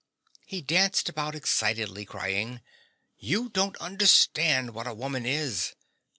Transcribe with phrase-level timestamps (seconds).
[0.47, 2.61] (He dances about excitedly, crying.)
[3.19, 5.73] You don't understand what a woman is.